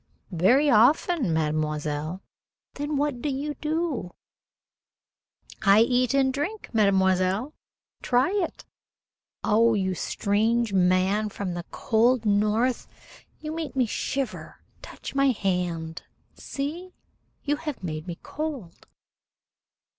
[0.33, 2.23] "Very often, mademoiselle."
[2.73, 4.15] "Then what do you do?"
[5.61, 7.53] "I eat and drink, mademoiselle.
[8.01, 8.65] Try it."
[9.43, 12.87] "Oh, you strange man from the cold north!
[13.41, 14.61] You make me shiver.
[14.81, 16.01] Touch my hand.
[16.33, 16.95] See?
[17.43, 18.87] You have made me cold."